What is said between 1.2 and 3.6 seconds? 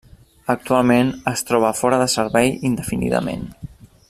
es troba fora de servei indefinidament.